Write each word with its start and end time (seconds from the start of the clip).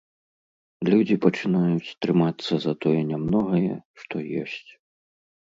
Людзі 0.91 1.15
пачынаюць 1.25 1.93
трымацца 2.05 2.53
за 2.65 2.73
тое 2.87 3.01
нямногае, 3.13 3.73
што 4.05 4.15
ёсць. 4.47 4.69